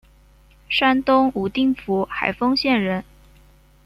[0.67, 3.03] 山东武定府海丰县人。